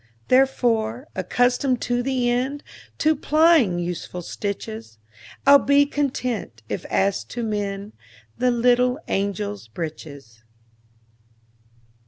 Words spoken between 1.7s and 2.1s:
to